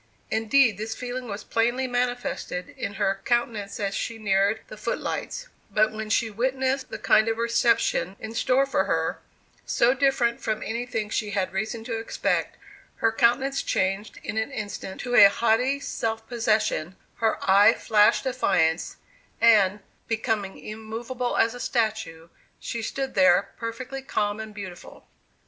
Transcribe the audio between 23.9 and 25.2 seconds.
calm and beautiful.